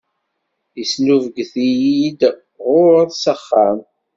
Yesnubget-iyi-d 0.77 2.21
ɣur-s 2.67 3.17
s 3.21 3.23
axxam. 3.33 3.79